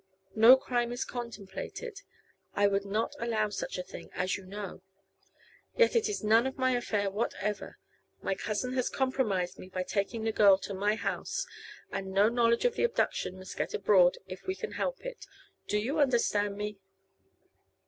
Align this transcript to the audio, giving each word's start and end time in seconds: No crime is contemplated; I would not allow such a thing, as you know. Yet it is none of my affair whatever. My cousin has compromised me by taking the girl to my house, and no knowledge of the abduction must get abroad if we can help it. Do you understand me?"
No 0.33 0.57
crime 0.57 0.91
is 0.91 1.05
contemplated; 1.05 2.01
I 2.55 2.65
would 2.65 2.85
not 2.85 3.13
allow 3.19 3.49
such 3.49 3.77
a 3.77 3.83
thing, 3.83 4.09
as 4.15 4.35
you 4.35 4.47
know. 4.47 4.81
Yet 5.77 5.95
it 5.95 6.09
is 6.09 6.23
none 6.23 6.47
of 6.47 6.57
my 6.57 6.71
affair 6.71 7.11
whatever. 7.11 7.77
My 8.19 8.33
cousin 8.33 8.73
has 8.73 8.89
compromised 8.89 9.59
me 9.59 9.69
by 9.69 9.83
taking 9.83 10.23
the 10.23 10.31
girl 10.31 10.57
to 10.57 10.73
my 10.73 10.95
house, 10.95 11.45
and 11.91 12.07
no 12.13 12.29
knowledge 12.29 12.65
of 12.65 12.73
the 12.73 12.83
abduction 12.83 13.37
must 13.37 13.57
get 13.57 13.75
abroad 13.75 14.17
if 14.25 14.47
we 14.47 14.55
can 14.55 14.71
help 14.71 15.05
it. 15.05 15.27
Do 15.67 15.77
you 15.77 15.99
understand 15.99 16.55
me?" 16.57 16.79